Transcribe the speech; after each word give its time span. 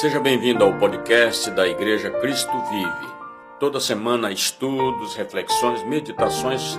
Seja 0.00 0.20
bem-vindo 0.20 0.62
ao 0.62 0.78
podcast 0.78 1.50
da 1.50 1.66
Igreja 1.66 2.08
Cristo 2.20 2.52
Vive. 2.70 3.14
Toda 3.58 3.80
semana, 3.80 4.30
estudos, 4.30 5.16
reflexões, 5.16 5.82
meditações 5.82 6.78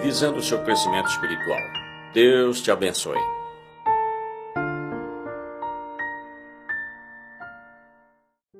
visando 0.00 0.38
o 0.38 0.42
seu 0.42 0.62
crescimento 0.62 1.08
espiritual. 1.08 1.58
Deus 2.14 2.62
te 2.62 2.70
abençoe. 2.70 3.18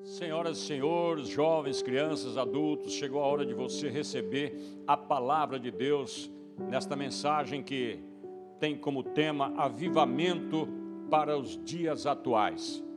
Senhoras 0.03 0.59
e 0.59 0.67
senhores, 0.67 1.29
jovens, 1.29 1.81
crianças, 1.81 2.37
adultos, 2.37 2.95
chegou 2.95 3.23
a 3.23 3.27
hora 3.29 3.47
de 3.47 3.55
você 3.55 3.89
receber 3.89 4.61
a 4.89 4.97
palavra 4.97 5.57
de 5.57 5.71
Deus 5.71 6.29
nesta 6.59 6.97
mensagem 6.97 7.63
que 7.63 8.01
tem 8.59 8.77
como 8.77 9.05
tema 9.05 9.55
avivamento 9.57 10.69
para 11.09 11.39
os 11.39 11.57
dias 11.65 12.07
atuais. 12.07 12.90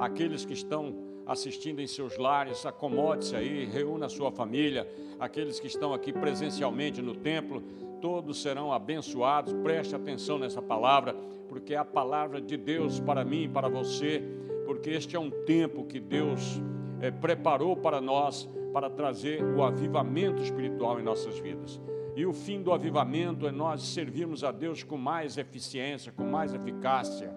Aqueles 0.00 0.46
que 0.46 0.54
estão 0.54 0.94
assistindo 1.26 1.80
em 1.80 1.86
seus 1.86 2.16
lares, 2.16 2.64
acomode-se 2.64 3.36
aí, 3.36 3.66
reúna 3.66 4.06
a 4.06 4.08
sua 4.08 4.32
família. 4.32 4.88
Aqueles 5.18 5.60
que 5.60 5.66
estão 5.66 5.92
aqui 5.92 6.10
presencialmente 6.10 7.02
no 7.02 7.14
templo, 7.14 7.62
todos 8.00 8.40
serão 8.40 8.72
abençoados. 8.72 9.52
Preste 9.62 9.94
atenção 9.94 10.38
nessa 10.38 10.62
palavra, 10.62 11.14
porque 11.48 11.74
é 11.74 11.76
a 11.76 11.84
palavra 11.84 12.40
de 12.40 12.56
Deus 12.56 12.98
para 12.98 13.24
mim 13.24 13.42
e 13.42 13.48
para 13.48 13.68
você, 13.68 14.22
porque 14.64 14.88
este 14.88 15.16
é 15.16 15.20
um 15.20 15.30
tempo 15.30 15.84
que 15.84 16.00
Deus 16.00 16.60
é, 17.00 17.10
preparou 17.10 17.76
para 17.76 18.00
nós 18.00 18.48
para 18.72 18.88
trazer 18.88 19.42
o 19.42 19.62
avivamento 19.62 20.42
espiritual 20.42 20.98
em 20.98 21.02
nossas 21.02 21.38
vidas. 21.38 21.78
E 22.16 22.24
o 22.24 22.32
fim 22.32 22.62
do 22.62 22.72
avivamento 22.72 23.46
é 23.46 23.52
nós 23.52 23.82
servirmos 23.82 24.42
a 24.44 24.50
Deus 24.50 24.82
com 24.82 24.96
mais 24.96 25.36
eficiência, 25.36 26.10
com 26.10 26.24
mais 26.24 26.54
eficácia, 26.54 27.32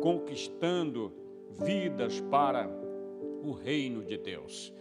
conquistando 0.00 1.12
vidas 1.58 2.20
para 2.20 2.68
o 3.42 3.52
reino 3.52 4.04
de 4.04 4.16
Deus. 4.16 4.72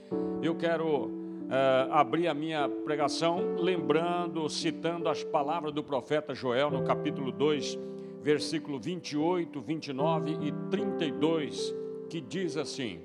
Eu 0.41 0.55
quero 0.55 1.05
uh, 1.05 1.91
abrir 1.91 2.27
a 2.27 2.33
minha 2.33 2.67
pregação 2.67 3.55
lembrando, 3.57 4.49
citando 4.49 5.09
as 5.09 5.23
palavras 5.23 5.73
do 5.73 5.83
profeta 5.83 6.33
Joel 6.33 6.69
no 6.69 6.83
capítulo 6.83 7.31
2, 7.31 7.77
versículo 8.21 8.79
28, 8.79 9.61
29 9.61 10.37
e 10.41 10.51
32, 10.69 11.75
que 12.09 12.19
diz 12.19 12.57
assim: 12.57 12.99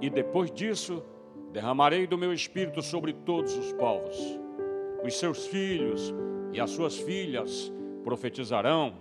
E 0.00 0.10
depois 0.10 0.50
disso 0.50 1.02
derramarei 1.52 2.06
do 2.06 2.18
meu 2.18 2.32
espírito 2.32 2.82
sobre 2.82 3.12
todos 3.12 3.56
os 3.56 3.72
povos 3.72 4.48
os 5.02 5.18
seus 5.18 5.46
filhos 5.46 6.14
e 6.52 6.60
as 6.60 6.70
suas 6.70 6.96
filhas 6.98 7.72
profetizarão, 8.04 8.94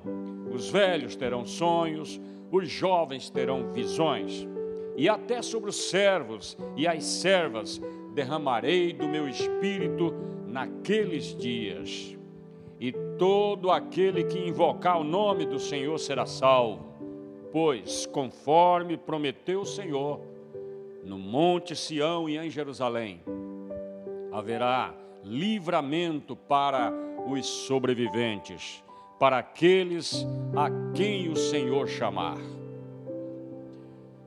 os 0.51 0.69
velhos 0.69 1.15
terão 1.15 1.45
sonhos, 1.45 2.19
os 2.51 2.69
jovens 2.69 3.29
terão 3.29 3.71
visões, 3.71 4.47
e 4.95 5.07
até 5.07 5.41
sobre 5.41 5.69
os 5.69 5.89
servos 5.89 6.57
e 6.75 6.87
as 6.87 7.03
servas 7.03 7.79
derramarei 8.13 8.93
do 8.93 9.07
meu 9.07 9.27
espírito 9.27 10.13
naqueles 10.47 11.35
dias. 11.35 12.17
E 12.79 12.91
todo 13.17 13.69
aquele 13.69 14.23
que 14.23 14.39
invocar 14.39 14.99
o 14.99 15.03
nome 15.03 15.45
do 15.45 15.59
Senhor 15.59 15.97
será 15.99 16.25
salvo, 16.25 16.85
pois, 17.51 18.05
conforme 18.07 18.97
prometeu 18.97 19.61
o 19.61 19.65
Senhor, 19.65 20.19
no 21.03 21.17
Monte 21.17 21.75
Sião 21.75 22.27
e 22.27 22.37
em 22.37 22.49
Jerusalém, 22.49 23.21
haverá 24.31 24.93
livramento 25.23 26.35
para 26.35 26.91
os 27.27 27.45
sobreviventes, 27.45 28.83
para 29.19 29.39
aqueles 29.39 30.25
a 30.55 30.69
quem 30.93 31.29
o 31.29 31.35
Senhor 31.35 31.87
chamar. 31.87 32.37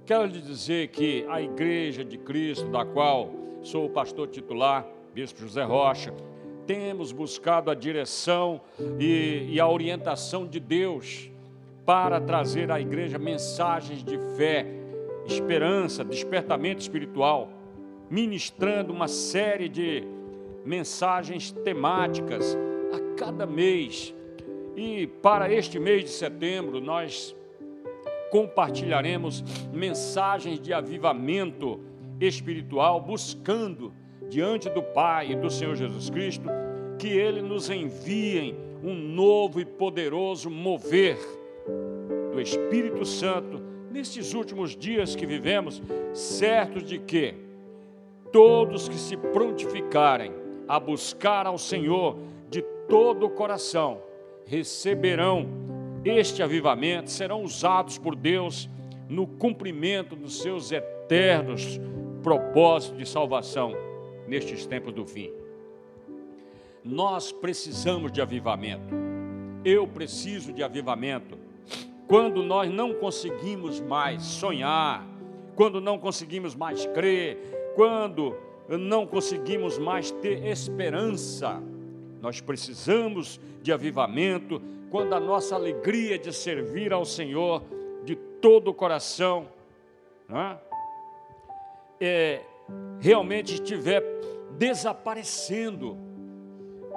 Quero 0.04 0.26
lhe 0.26 0.40
dizer 0.40 0.88
que 0.88 1.24
a 1.28 1.40
Igreja 1.40 2.04
de 2.04 2.18
Cristo, 2.18 2.68
da 2.68 2.84
qual 2.84 3.30
sou 3.62 3.86
o 3.86 3.90
pastor 3.90 4.28
titular, 4.28 4.86
Bispo 5.14 5.40
José 5.40 5.62
Rocha, 5.62 6.12
temos 6.66 7.12
buscado 7.12 7.70
a 7.70 7.74
direção 7.74 8.60
e, 8.98 9.48
e 9.50 9.60
a 9.60 9.68
orientação 9.68 10.46
de 10.46 10.60
Deus 10.60 11.30
para 11.84 12.20
trazer 12.20 12.70
à 12.70 12.80
igreja 12.80 13.18
mensagens 13.18 14.04
de 14.04 14.16
fé, 14.36 14.64
esperança, 15.26 16.04
despertamento 16.04 16.80
espiritual, 16.80 17.48
ministrando 18.08 18.92
uma 18.92 19.08
série 19.08 19.68
de 19.68 20.04
mensagens 20.64 21.50
temáticas 21.50 22.56
a 22.92 23.16
cada 23.16 23.46
mês. 23.46 24.14
E 24.76 25.06
para 25.06 25.52
este 25.52 25.78
mês 25.78 26.04
de 26.04 26.10
setembro, 26.10 26.80
nós 26.80 27.34
compartilharemos 28.30 29.42
mensagens 29.72 30.60
de 30.60 30.72
avivamento 30.72 31.80
espiritual, 32.20 33.00
buscando 33.00 33.92
diante 34.28 34.70
do 34.70 34.82
Pai 34.82 35.32
e 35.32 35.36
do 35.36 35.50
Senhor 35.50 35.74
Jesus 35.74 36.08
Cristo 36.08 36.48
que 36.98 37.08
Ele 37.08 37.40
nos 37.40 37.70
envie 37.70 38.54
um 38.82 38.94
novo 38.94 39.60
e 39.60 39.64
poderoso 39.64 40.50
mover 40.50 41.18
do 42.32 42.40
Espírito 42.40 43.04
Santo 43.04 43.60
nestes 43.90 44.34
últimos 44.34 44.76
dias 44.76 45.16
que 45.16 45.26
vivemos, 45.26 45.82
certos 46.12 46.84
de 46.84 46.98
que 46.98 47.34
todos 48.30 48.88
que 48.88 48.94
se 48.94 49.16
prontificarem 49.16 50.32
a 50.68 50.78
buscar 50.78 51.46
ao 51.46 51.58
Senhor 51.58 52.16
de 52.48 52.62
todo 52.88 53.26
o 53.26 53.30
coração, 53.30 54.00
receberão 54.50 55.46
este 56.04 56.42
avivamento, 56.42 57.08
serão 57.08 57.44
usados 57.44 57.98
por 57.98 58.16
Deus 58.16 58.68
no 59.08 59.24
cumprimento 59.24 60.16
dos 60.16 60.40
seus 60.40 60.72
eternos 60.72 61.78
propósitos 62.20 62.98
de 62.98 63.08
salvação 63.08 63.72
nestes 64.26 64.66
tempos 64.66 64.92
do 64.92 65.06
fim. 65.06 65.30
Nós 66.84 67.30
precisamos 67.30 68.10
de 68.10 68.20
avivamento. 68.20 68.92
Eu 69.64 69.86
preciso 69.86 70.52
de 70.52 70.64
avivamento. 70.64 71.38
Quando 72.08 72.42
nós 72.42 72.68
não 72.72 72.92
conseguimos 72.94 73.80
mais 73.80 74.24
sonhar, 74.24 75.06
quando 75.54 75.80
não 75.80 75.96
conseguimos 75.96 76.56
mais 76.56 76.86
crer, 76.86 77.38
quando 77.76 78.34
não 78.68 79.06
conseguimos 79.06 79.78
mais 79.78 80.10
ter 80.10 80.44
esperança. 80.44 81.62
Nós 82.20 82.40
precisamos 82.40 83.40
de 83.62 83.72
avivamento 83.72 84.60
quando 84.90 85.14
a 85.14 85.20
nossa 85.20 85.54
alegria 85.54 86.18
de 86.18 86.32
servir 86.32 86.92
ao 86.92 87.04
Senhor 87.04 87.62
de 88.04 88.16
todo 88.16 88.68
o 88.68 88.74
coração 88.74 89.46
é? 90.32 90.56
É, 92.00 92.40
realmente 93.00 93.54
estiver 93.54 94.02
desaparecendo. 94.56 95.96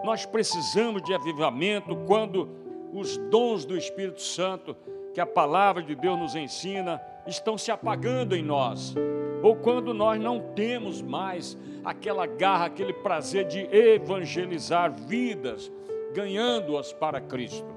Nós 0.03 0.25
precisamos 0.25 1.01
de 1.01 1.13
avivamento 1.13 1.95
quando 2.05 2.49
os 2.93 3.17
dons 3.17 3.65
do 3.65 3.75
Espírito 3.75 4.21
Santo, 4.21 4.75
que 5.13 5.19
a 5.19 5.25
palavra 5.25 5.81
de 5.81 5.95
Deus 5.95 6.19
nos 6.19 6.35
ensina, 6.35 7.01
estão 7.25 7.57
se 7.57 7.71
apagando 7.71 8.35
em 8.35 8.43
nós 8.43 8.95
ou 9.41 9.57
quando 9.57 9.93
nós 9.93 10.19
não 10.21 10.39
temos 10.53 11.01
mais 11.01 11.57
aquela 11.83 12.25
garra, 12.25 12.65
aquele 12.65 12.93
prazer 12.93 13.45
de 13.45 13.59
evangelizar 13.75 14.91
vidas, 14.91 15.71
ganhando-as 16.13 16.93
para 16.93 17.19
Cristo. 17.19 17.73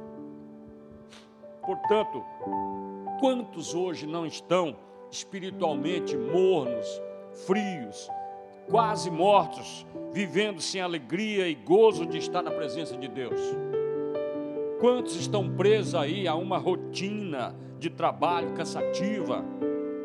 Portanto, 1.65 2.25
quantos 3.19 3.75
hoje 3.75 4.07
não 4.07 4.25
estão 4.25 4.77
espiritualmente 5.11 6.17
mornos, 6.17 6.87
frios, 7.47 8.09
quase 8.69 9.11
mortos, 9.11 9.87
vivendo 10.13 10.61
sem 10.61 10.81
alegria 10.81 11.49
e 11.49 11.55
gozo 11.55 12.07
de 12.07 12.19
estar 12.19 12.43
na 12.43 12.51
presença 12.51 12.97
de 12.97 13.09
Deus? 13.09 13.41
Quantos 14.81 15.17
estão 15.17 15.49
presos 15.57 15.95
aí 15.95 16.29
a 16.29 16.35
uma 16.35 16.59
rotina 16.59 17.57
de 17.79 17.91
trabalho 17.91 18.53
cansativa, 18.53 19.45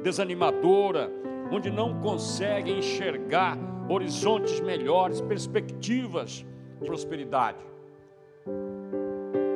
desanimadora, 0.01 1.11
onde 1.51 1.69
não 1.69 2.00
conseguem 2.00 2.80
enxergar 2.80 3.57
horizontes 3.89 4.62
melhores, 4.62 5.19
perspectivas 5.19 6.45
de 6.80 6.86
prosperidade. 6.86 7.59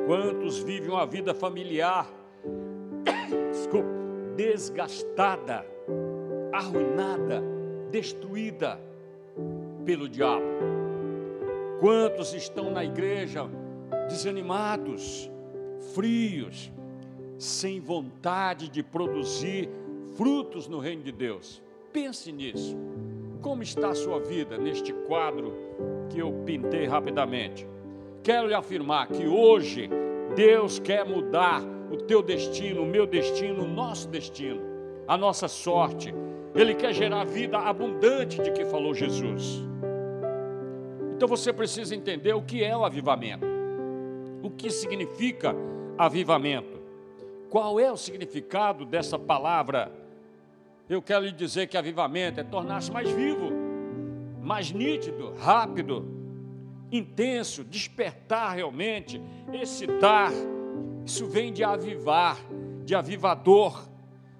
Quantos 0.06 0.58
vivem 0.58 0.90
uma 0.90 1.06
vida 1.06 1.34
familiar 1.34 2.06
desculpa, 3.50 3.88
desgastada, 4.36 5.66
arruinada, 6.52 7.42
destruída 7.90 8.78
pelo 9.84 10.08
diabo? 10.08 10.44
Quantos 11.80 12.34
estão 12.34 12.70
na 12.70 12.84
igreja 12.84 13.48
desanimados, 14.08 15.30
frios, 15.94 16.70
sem 17.38 17.80
vontade 17.80 18.68
de 18.68 18.82
produzir 18.82 19.68
frutos 20.16 20.68
no 20.68 20.78
reino 20.78 21.02
de 21.02 21.12
Deus? 21.12 21.62
Pense 21.96 22.30
nisso. 22.30 22.76
Como 23.40 23.62
está 23.62 23.88
a 23.88 23.94
sua 23.94 24.20
vida 24.20 24.58
neste 24.58 24.92
quadro 24.92 25.54
que 26.10 26.18
eu 26.18 26.30
pintei 26.44 26.84
rapidamente? 26.84 27.66
Quero 28.22 28.48
lhe 28.48 28.52
afirmar 28.52 29.08
que 29.08 29.26
hoje 29.26 29.88
Deus 30.36 30.78
quer 30.78 31.06
mudar 31.06 31.62
o 31.90 31.96
teu 31.96 32.22
destino, 32.22 32.82
o 32.82 32.86
meu 32.86 33.06
destino, 33.06 33.64
o 33.64 33.66
nosso 33.66 34.08
destino, 34.08 34.60
a 35.08 35.16
nossa 35.16 35.48
sorte. 35.48 36.14
Ele 36.54 36.74
quer 36.74 36.92
gerar 36.92 37.24
vida 37.24 37.56
abundante 37.56 38.42
de 38.42 38.50
que 38.50 38.66
falou 38.66 38.92
Jesus. 38.92 39.64
Então 41.14 41.26
você 41.26 41.50
precisa 41.50 41.94
entender 41.94 42.34
o 42.34 42.42
que 42.42 42.62
é 42.62 42.76
o 42.76 42.84
avivamento. 42.84 43.46
O 44.42 44.50
que 44.50 44.68
significa 44.68 45.56
avivamento? 45.96 46.78
Qual 47.48 47.80
é 47.80 47.90
o 47.90 47.96
significado 47.96 48.84
dessa 48.84 49.18
palavra? 49.18 50.05
Eu 50.88 51.02
quero 51.02 51.24
lhe 51.24 51.32
dizer 51.32 51.66
que 51.66 51.76
avivamento 51.76 52.38
é 52.38 52.44
tornar-se 52.44 52.92
mais 52.92 53.10
vivo, 53.10 53.50
mais 54.40 54.70
nítido, 54.70 55.32
rápido, 55.34 56.06
intenso, 56.92 57.64
despertar 57.64 58.54
realmente, 58.54 59.20
excitar. 59.52 60.30
Isso 61.04 61.26
vem 61.26 61.52
de 61.52 61.64
avivar, 61.64 62.38
de 62.84 62.94
avivador. 62.94 63.88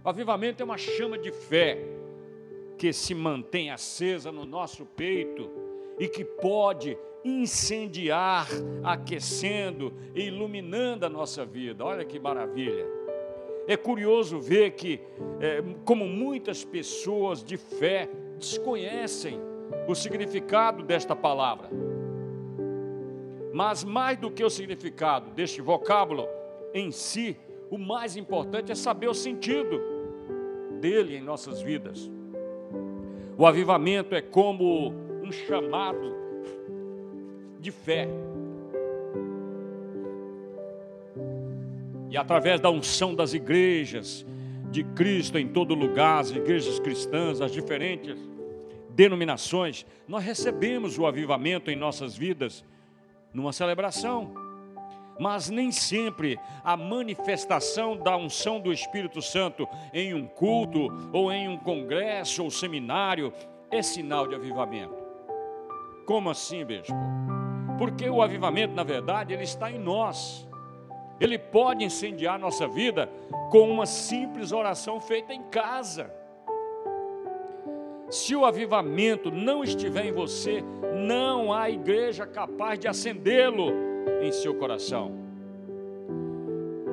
O 0.05 0.09
avivamento 0.09 0.63
é 0.63 0.65
uma 0.65 0.79
chama 0.79 1.19
de 1.19 1.33
fé 1.33 1.79
que 2.79 2.93
se 2.93 3.15
mantém 3.15 3.71
acesa 3.71 4.31
no 4.31 4.45
nosso 4.45 4.85
peito 4.85 5.51
e 5.99 6.07
que 6.07 6.25
pode 6.25 6.97
incendiar, 7.25 8.47
aquecendo 8.85 9.93
e 10.15 10.27
iluminando 10.27 11.05
a 11.05 11.09
nossa 11.09 11.45
vida. 11.45 11.85
Olha 11.85 12.05
que 12.05 12.21
maravilha. 12.21 12.87
É 13.67 13.77
curioso 13.77 14.39
ver 14.39 14.73
que, 14.73 15.01
é, 15.41 15.63
como 15.85 16.07
muitas 16.07 16.65
pessoas 16.65 17.43
de 17.43 17.57
fé 17.57 18.09
desconhecem 18.39 19.41
o 19.89 19.95
significado 19.95 20.83
desta 20.83 21.17
palavra. 21.17 21.69
Mas 23.53 23.83
mais 23.83 24.19
do 24.19 24.31
que 24.31 24.45
o 24.45 24.51
significado 24.51 25.31
deste 25.31 25.61
vocábulo 25.61 26.29
em 26.73 26.91
si, 26.91 27.37
o 27.71 27.79
mais 27.79 28.17
importante 28.17 28.71
é 28.71 28.75
saber 28.75 29.09
o 29.09 29.15
sentido 29.15 29.81
dele 30.81 31.17
em 31.17 31.23
nossas 31.23 31.61
vidas. 31.61 32.11
O 33.37 33.47
avivamento 33.47 34.15
é 34.15 34.23
como 34.23 34.93
um 35.23 35.33
chamado 35.33 36.15
de 37.59 37.71
fé. 37.71 38.09
E 42.11 42.17
através 42.17 42.61
da 42.61 42.71
unção 42.71 43.15
das 43.15 43.35
igrejas 43.35 44.25
de 44.71 44.85
Cristo 44.85 45.39
em 45.39 45.49
todo 45.49 45.75
lugar, 45.75 46.21
as 46.21 46.31
igrejas 46.31 46.79
cristãs, 46.79 47.41
as 47.41 47.53
diferentes 47.53 48.19
denominações, 48.91 49.85
nós 50.09 50.25
recebemos 50.25 50.99
o 50.99 51.07
avivamento 51.07 51.71
em 51.71 51.77
nossas 51.77 52.17
vidas 52.17 52.65
numa 53.33 53.53
celebração. 53.53 54.35
Mas 55.19 55.49
nem 55.49 55.73
sempre 55.73 56.39
a 56.63 56.77
manifestação 56.77 57.97
da 57.97 58.17
unção 58.17 58.61
do 58.61 58.73
Espírito 58.73 59.23
Santo 59.23 59.67
em 59.93 60.15
um 60.15 60.27
culto, 60.27 60.89
ou 61.13 61.33
em 61.33 61.49
um 61.49 61.57
congresso 61.57 62.43
ou 62.45 62.51
seminário, 62.51 63.33
é 63.71 63.83
sinal 63.83 64.27
de 64.27 64.35
avivamento. 64.35 64.95
Como 66.07 66.31
assim, 66.31 66.65
bispo? 66.65 66.95
Porque 67.79 68.09
o 68.09 68.23
avivamento, 68.23 68.75
na 68.75 68.85
verdade, 68.85 69.33
ele 69.33 69.45
está 69.45 69.71
em 69.71 69.79
nós. 69.79 70.46
Ele 71.21 71.39
pode 71.39 71.85
incendiar 71.85 72.39
nossa 72.39 72.69
vida 72.69 73.09
com 73.51 73.71
uma 73.71 73.87
simples 73.87 74.53
oração 74.53 75.01
feita 75.01 75.33
em 75.33 75.43
casa. 75.45 76.13
Se 78.11 78.37
o 78.37 78.45
avivamento 78.45 79.31
não 79.31 79.65
estiver 79.65 80.07
em 80.07 80.13
você, 80.13 80.63
não 80.95 81.53
há 81.53 81.71
igreja 81.71 82.27
capaz 82.27 82.79
de 82.79 82.87
acendê-lo 82.87 83.73
em 84.23 84.31
seu 84.31 84.55
coração. 84.55 85.11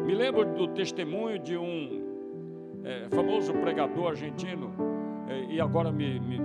Me 0.05 0.15
lembro 0.15 0.45
do 0.45 0.67
testemunho 0.69 1.37
de 1.37 1.55
um 1.57 2.01
é, 2.83 3.07
famoso 3.09 3.53
pregador 3.53 4.09
argentino, 4.09 4.73
é, 5.27 5.53
e 5.53 5.61
agora 5.61 5.91
me, 5.91 6.19
me 6.19 6.39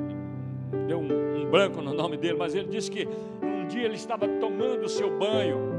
deu 0.87 0.99
um, 0.99 1.43
um 1.43 1.51
branco 1.51 1.81
no 1.81 1.95
nome 1.95 2.17
dele, 2.17 2.37
mas 2.39 2.55
ele 2.55 2.69
disse 2.69 2.91
que 2.91 3.09
um 3.43 3.67
dia 3.67 3.85
ele 3.85 3.97
estava 3.97 4.29
tomando 4.29 4.85
o 4.85 4.89
seu 4.89 5.17
banho 5.19 5.78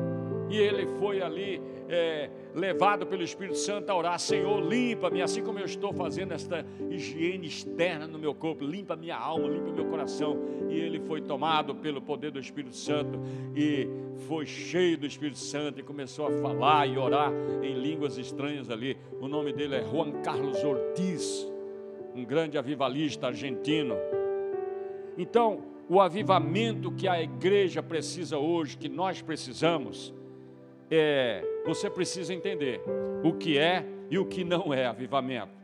e 0.50 0.58
ele 0.58 0.88
foi 1.00 1.22
ali 1.22 1.62
é, 1.88 2.30
levado 2.54 3.06
pelo 3.06 3.24
Espírito 3.24 3.58
Santo 3.58 3.90
a 3.90 3.96
orar: 3.96 4.20
Senhor, 4.20 4.60
limpa-me, 4.62 5.22
assim 5.22 5.44
como 5.44 5.60
eu 5.60 5.66
estou 5.66 5.94
fazendo 5.94 6.34
esta 6.34 6.66
higiene 6.90 7.48
externa 7.48 8.08
no 8.08 8.20
meu 8.20 8.34
corpo, 8.34 8.64
limpa 8.64 8.96
minha 8.96 9.18
alma, 9.18 9.48
limpa 9.48 9.72
meu 9.72 9.86
coração. 9.86 10.38
E 10.70 10.80
ele 10.80 11.00
foi 11.00 11.22
tomado 11.22 11.76
pelo 11.76 12.02
poder 12.02 12.32
do 12.32 12.40
Espírito 12.40 12.76
Santo 12.76 13.20
e 13.56 13.88
foi 14.28 14.46
cheio 14.46 14.98
do 14.98 15.06
Espírito 15.06 15.40
Santo 15.40 15.80
e 15.80 15.84
começou 15.84 16.28
a 16.28 16.32
falar 16.32 16.88
e 16.88 16.98
orar 16.98 17.32
em 17.64 17.74
línguas 17.74 18.18
estranhas 18.18 18.70
ali. 18.70 18.98
O 19.20 19.28
nome 19.28 19.52
dele 19.54 19.76
é 19.76 19.84
Juan 19.84 20.12
Carlos 20.24 20.64
Ortiz, 20.64 21.52
um 22.16 22.24
grande 22.24 22.58
avivalista 22.58 23.28
argentino. 23.28 23.96
Então, 25.18 25.64
o 25.90 26.00
avivamento 26.00 26.92
que 26.92 27.08
a 27.08 27.22
igreja 27.22 27.82
precisa 27.82 28.38
hoje, 28.38 28.78
que 28.78 28.88
nós 28.88 29.24
precisamos, 29.24 30.14
é, 30.90 31.44
você 31.66 31.90
precisa 31.90 32.34
entender 32.34 32.82
o 33.24 33.34
que 33.34 33.58
é 33.58 33.86
e 34.10 34.18
o 34.18 34.26
que 34.26 34.44
não 34.44 34.74
é 34.74 34.86
avivamento. 34.86 35.60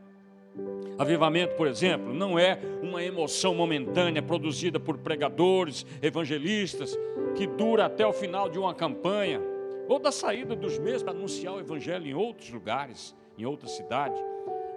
Avivamento, 0.98 1.54
por 1.56 1.66
exemplo, 1.66 2.14
não 2.14 2.38
é 2.38 2.58
uma 2.82 3.02
emoção 3.02 3.54
momentânea 3.54 4.22
produzida 4.22 4.80
por 4.80 4.96
pregadores, 4.96 5.84
evangelistas, 6.00 6.98
que 7.34 7.46
dura 7.46 7.84
até 7.86 8.06
o 8.06 8.12
final 8.12 8.48
de 8.48 8.58
uma 8.58 8.74
campanha, 8.74 9.40
ou 9.88 9.98
da 9.98 10.10
saída 10.10 10.56
dos 10.56 10.78
mesmos 10.78 11.02
para 11.02 11.12
anunciar 11.12 11.54
o 11.54 11.60
evangelho 11.60 12.06
em 12.06 12.14
outros 12.14 12.50
lugares, 12.50 13.14
em 13.36 13.44
outra 13.44 13.68
cidade. 13.68 14.16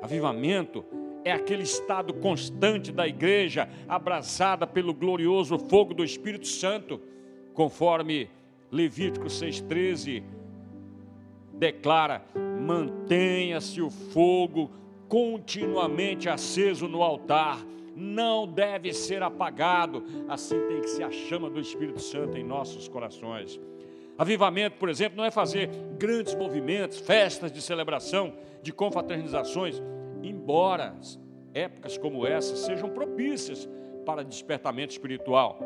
Avivamento 0.01 0.84
é 1.24 1.31
aquele 1.31 1.63
estado 1.63 2.13
constante 2.13 2.92
da 2.92 3.07
igreja, 3.07 3.69
abraçada 3.88 4.68
pelo 4.68 4.94
glorioso 4.94 5.57
fogo 5.57 5.94
do 5.94 6.04
Espírito 6.04 6.48
Santo, 6.48 7.00
conforme 7.54 8.30
Levítico 8.72 9.28
6,13 9.28 10.24
declara: 11.59 12.23
mantenha-se 12.59 13.81
o 13.81 13.89
fogo 13.89 14.71
continuamente 15.07 16.29
aceso 16.29 16.88
no 16.88 17.03
altar, 17.03 17.59
não 17.95 18.47
deve 18.47 18.94
ser 18.94 19.21
apagado, 19.21 20.03
assim 20.27 20.59
tem 20.67 20.81
que 20.81 20.89
ser 20.89 21.03
a 21.03 21.11
chama 21.11 21.50
do 21.50 21.59
Espírito 21.59 22.00
Santo 22.00 22.38
em 22.38 22.44
nossos 22.44 22.88
corações. 22.88 23.59
Avivamento, 24.17 24.77
por 24.77 24.89
exemplo, 24.89 25.17
não 25.17 25.25
é 25.25 25.31
fazer 25.31 25.69
grandes 25.97 26.35
movimentos, 26.35 27.00
festas 27.00 27.51
de 27.51 27.62
celebração, 27.62 28.34
de 28.62 28.72
confraternizações, 28.72 29.81
embora 30.22 30.95
épocas 31.53 31.98
como 31.98 32.25
essa 32.25 32.55
sejam 32.55 32.89
propícias 32.89 33.67
para 34.05 34.24
despertamento 34.24 34.91
espiritual. 34.91 35.60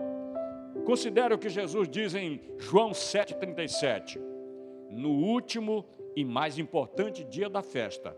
Considere 0.85 1.33
o 1.33 1.37
que 1.37 1.49
Jesus 1.49 1.87
diz 1.89 2.13
em 2.13 2.41
João 2.57 2.91
7,37 2.91 4.32
no 4.93 5.09
último 5.09 5.85
e 6.15 6.23
mais 6.23 6.57
importante 6.57 7.23
dia 7.23 7.49
da 7.49 7.61
festa, 7.61 8.15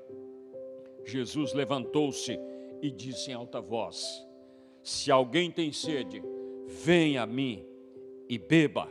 Jesus 1.06 1.54
levantou-se 1.54 2.38
e 2.82 2.92
disse 2.92 3.32
em 3.32 3.34
alta 3.34 3.62
voz: 3.62 4.26
Se 4.84 5.12
alguém 5.12 5.52
tem 5.52 5.72
sede, 5.72 6.22
venha 6.68 7.24
a 7.24 7.26
mim 7.26 7.66
e 8.28 8.38
beba. 8.38 8.90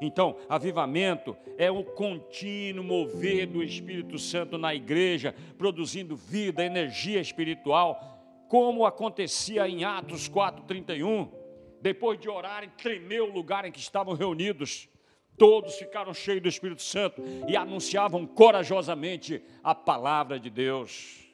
Então, 0.00 0.36
avivamento 0.48 1.36
é 1.56 1.70
o 1.70 1.84
contínuo 1.84 2.84
mover 2.84 3.46
do 3.46 3.62
Espírito 3.62 4.18
Santo 4.18 4.58
na 4.58 4.74
igreja, 4.74 5.34
produzindo 5.56 6.16
vida, 6.16 6.64
energia 6.64 7.20
espiritual, 7.20 8.14
como 8.48 8.84
acontecia 8.84 9.66
em 9.68 9.84
Atos 9.84 10.28
4:31. 10.28 11.28
Depois 11.80 12.18
de 12.18 12.28
orarem, 12.28 12.70
tremeu 12.76 13.28
o 13.28 13.32
lugar 13.32 13.64
em 13.64 13.72
que 13.72 13.78
estavam 13.78 14.14
reunidos. 14.14 14.88
Todos 15.36 15.74
ficaram 15.76 16.14
cheios 16.14 16.42
do 16.42 16.48
Espírito 16.48 16.82
Santo 16.82 17.22
e 17.48 17.56
anunciavam 17.56 18.26
corajosamente 18.26 19.42
a 19.62 19.74
palavra 19.74 20.38
de 20.38 20.48
Deus. 20.48 21.24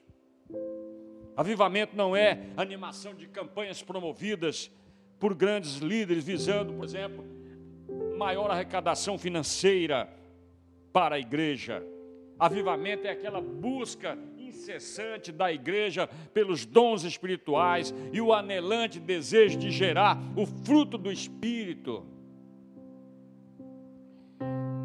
Avivamento 1.36 1.96
não 1.96 2.16
é 2.16 2.46
animação 2.56 3.14
de 3.14 3.26
campanhas 3.26 3.82
promovidas 3.82 4.70
por 5.18 5.34
grandes 5.34 5.76
líderes, 5.76 6.24
visando, 6.24 6.72
por 6.72 6.84
exemplo, 6.84 7.24
maior 8.16 8.50
arrecadação 8.50 9.18
financeira 9.18 10.08
para 10.92 11.16
a 11.16 11.18
igreja. 11.18 11.82
Avivamento 12.38 13.06
é 13.06 13.10
aquela 13.10 13.40
busca 13.40 14.18
incessante 14.38 15.30
da 15.30 15.52
igreja 15.52 16.08
pelos 16.32 16.64
dons 16.64 17.04
espirituais 17.04 17.94
e 18.12 18.20
o 18.20 18.32
anelante 18.32 18.98
desejo 18.98 19.58
de 19.58 19.70
gerar 19.70 20.18
o 20.36 20.46
fruto 20.46 20.96
do 20.96 21.12
Espírito. 21.12 22.06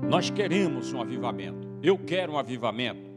Nós 0.10 0.30
queremos 0.30 0.94
um 0.94 1.02
avivamento. 1.02 1.68
Eu 1.82 1.98
quero 1.98 2.34
um 2.34 2.38
avivamento. 2.38 3.10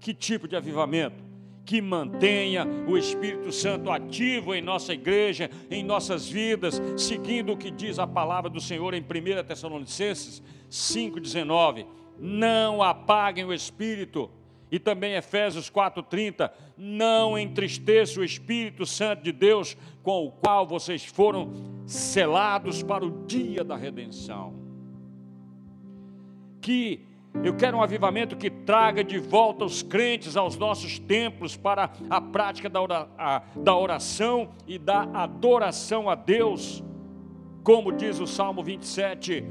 Que 0.00 0.14
tipo 0.14 0.48
de 0.48 0.56
avivamento? 0.56 1.22
Que 1.64 1.80
mantenha 1.80 2.66
o 2.88 2.96
Espírito 2.96 3.52
Santo 3.52 3.90
ativo 3.90 4.54
em 4.54 4.62
nossa 4.62 4.94
igreja, 4.94 5.50
em 5.70 5.84
nossas 5.84 6.28
vidas, 6.28 6.80
seguindo 6.96 7.52
o 7.52 7.56
que 7.56 7.70
diz 7.70 7.98
a 7.98 8.06
palavra 8.06 8.48
do 8.48 8.60
Senhor 8.60 8.94
em 8.94 9.02
1 9.02 9.46
Tessalonicenses 9.46 10.42
5,19. 10.70 11.86
Não 12.18 12.82
apaguem 12.82 13.44
o 13.44 13.52
Espírito. 13.52 14.30
E 14.72 14.78
também 14.78 15.14
Efésios 15.14 15.68
4:30, 15.68 16.50
não 16.78 17.36
entristeça 17.36 18.20
o 18.20 18.24
Espírito 18.24 18.86
Santo 18.86 19.22
de 19.22 19.32
Deus, 19.32 19.76
com 20.02 20.26
o 20.26 20.30
qual 20.30 20.64
vocês 20.64 21.04
foram 21.04 21.52
selados 21.84 22.80
para 22.82 23.04
o 23.04 23.26
dia 23.26 23.64
da 23.64 23.76
redenção. 23.76 24.69
Que 26.60 27.06
eu 27.42 27.54
quero 27.54 27.76
um 27.78 27.82
avivamento 27.82 28.36
que 28.36 28.50
traga 28.50 29.04
de 29.04 29.18
volta 29.18 29.64
os 29.64 29.82
crentes 29.82 30.36
aos 30.36 30.56
nossos 30.56 30.98
templos 30.98 31.56
para 31.56 31.90
a 32.08 32.20
prática 32.20 32.68
da 32.68 33.76
oração 33.76 34.50
e 34.66 34.78
da 34.78 35.02
adoração 35.14 36.08
a 36.10 36.14
Deus. 36.14 36.82
Como 37.62 37.92
diz 37.92 38.18
o 38.20 38.26
Salmo 38.26 38.62
27, 38.62 39.44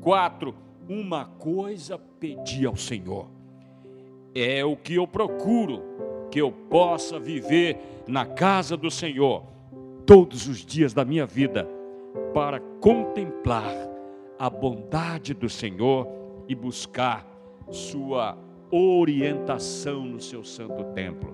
4: 0.00 0.54
Uma 0.88 1.24
coisa 1.24 1.98
pedi 1.98 2.66
ao 2.66 2.76
Senhor 2.76 3.42
é 4.34 4.64
o 4.64 4.76
que 4.76 4.94
eu 4.94 5.06
procuro, 5.06 5.82
que 6.30 6.40
eu 6.40 6.50
possa 6.50 7.18
viver 7.18 7.78
na 8.06 8.24
casa 8.24 8.76
do 8.76 8.90
Senhor 8.90 9.44
todos 10.06 10.48
os 10.48 10.64
dias 10.64 10.92
da 10.92 11.04
minha 11.04 11.26
vida, 11.26 11.68
para 12.34 12.60
contemplar 12.80 13.74
a 14.38 14.50
bondade 14.50 15.34
do 15.34 15.48
Senhor 15.48 16.08
e 16.48 16.54
buscar 16.54 17.26
sua 17.70 18.36
orientação 18.70 20.04
no 20.04 20.20
seu 20.20 20.42
santo 20.42 20.84
templo. 20.94 21.32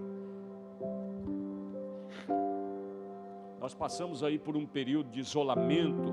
Nós 3.60 3.74
passamos 3.74 4.24
aí 4.24 4.38
por 4.38 4.56
um 4.56 4.66
período 4.66 5.10
de 5.10 5.20
isolamento 5.20 6.12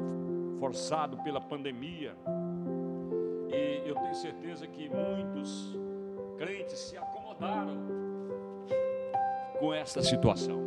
forçado 0.59 1.17
pela 1.23 1.39
pandemia. 1.39 2.15
E 3.49 3.87
eu 3.87 3.95
tenho 3.95 4.15
certeza 4.15 4.67
que 4.67 4.89
muitos 4.89 5.77
crentes 6.37 6.77
se 6.79 6.97
acomodaram 6.97 7.77
com 9.59 9.73
essa 9.73 10.01
situação. 10.01 10.59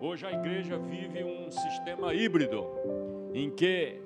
Hoje 0.00 0.26
a 0.26 0.32
igreja 0.32 0.78
vive 0.78 1.22
um 1.22 1.50
sistema 1.50 2.14
híbrido 2.14 2.64
em 3.34 3.50
que 3.50 4.00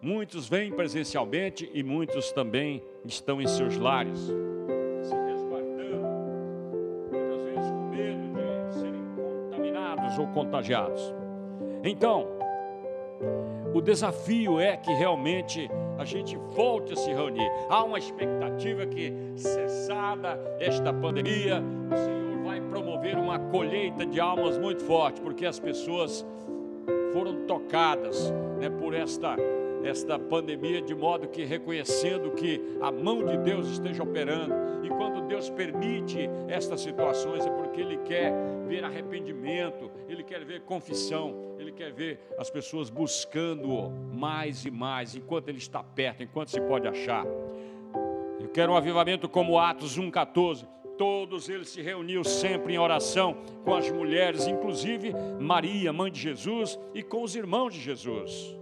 muitos 0.00 0.48
vêm 0.48 0.70
presencialmente 0.70 1.70
e 1.72 1.82
muitos 1.82 2.32
também 2.32 2.82
estão 3.04 3.40
em 3.40 3.46
seus 3.46 3.76
lares, 3.76 4.18
se 5.02 5.14
resguardando, 5.14 6.06
muitas 7.10 7.42
vezes 7.42 7.70
com 7.70 7.88
medo 7.88 8.68
de 8.68 8.74
serem 8.74 9.04
contaminados 9.16 10.18
ou 10.18 10.26
contagiados. 10.28 11.14
Então, 11.82 12.26
o 13.74 13.80
desafio 13.80 14.60
é 14.60 14.76
que 14.76 14.92
realmente 14.92 15.70
a 15.98 16.04
gente 16.04 16.36
volte 16.36 16.92
a 16.92 16.96
se 16.96 17.12
reunir. 17.12 17.50
Há 17.68 17.82
uma 17.82 17.98
expectativa 17.98 18.86
que, 18.86 19.12
cessada 19.36 20.38
esta 20.60 20.92
pandemia, 20.92 21.62
o 21.90 21.96
Senhor 21.96 22.44
vai 22.44 22.60
promover 22.60 23.16
uma 23.16 23.38
colheita 23.38 24.06
de 24.06 24.20
almas 24.20 24.56
muito 24.56 24.82
forte, 24.84 25.20
porque 25.20 25.44
as 25.44 25.58
pessoas 25.58 26.24
foram 27.12 27.46
tocadas 27.46 28.32
né, 28.58 28.70
por 28.70 28.94
esta 28.94 29.36
esta 29.84 30.18
pandemia, 30.18 30.82
de 30.82 30.94
modo 30.94 31.28
que 31.28 31.44
reconhecendo 31.44 32.30
que 32.32 32.60
a 32.80 32.90
mão 32.90 33.24
de 33.24 33.36
Deus 33.38 33.68
esteja 33.68 34.02
operando, 34.02 34.54
e 34.82 34.88
quando 34.88 35.26
Deus 35.26 35.50
permite 35.50 36.28
estas 36.48 36.80
situações 36.80 37.46
é 37.46 37.50
porque 37.50 37.80
Ele 37.80 37.98
quer 37.98 38.32
ver 38.66 38.84
arrependimento, 38.84 39.90
Ele 40.08 40.22
quer 40.22 40.44
ver 40.44 40.62
confissão, 40.62 41.54
Ele 41.58 41.72
quer 41.72 41.92
ver 41.92 42.20
as 42.38 42.50
pessoas 42.50 42.90
buscando 42.90 43.90
mais 44.12 44.64
e 44.64 44.70
mais, 44.70 45.14
enquanto 45.14 45.48
Ele 45.48 45.58
está 45.58 45.82
perto, 45.82 46.22
enquanto 46.22 46.50
se 46.50 46.60
pode 46.60 46.86
achar. 46.86 47.24
Eu 48.40 48.48
quero 48.48 48.72
um 48.72 48.76
avivamento 48.76 49.28
como 49.28 49.58
Atos 49.58 49.98
1,14. 49.98 50.66
Todos 50.96 51.48
eles 51.48 51.68
se 51.68 51.80
reuniam 51.80 52.24
sempre 52.24 52.74
em 52.74 52.78
oração 52.78 53.36
com 53.64 53.72
as 53.74 53.88
mulheres, 53.90 54.48
inclusive 54.48 55.12
Maria, 55.38 55.92
mãe 55.92 56.10
de 56.10 56.20
Jesus, 56.20 56.78
e 56.92 57.02
com 57.02 57.22
os 57.22 57.36
irmãos 57.36 57.72
de 57.72 57.80
Jesus. 57.80 58.56